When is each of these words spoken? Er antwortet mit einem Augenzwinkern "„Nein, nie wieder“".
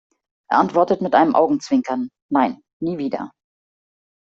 Er 0.49 0.57
antwortet 0.57 1.01
mit 1.03 1.13
einem 1.13 1.35
Augenzwinkern 1.35 2.09
"„Nein, 2.31 2.63
nie 2.79 2.97
wieder“". 2.97 3.31